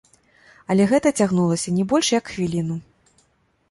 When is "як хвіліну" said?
2.19-2.75